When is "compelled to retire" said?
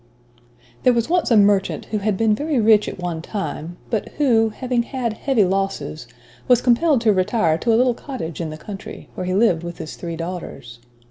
6.59-7.59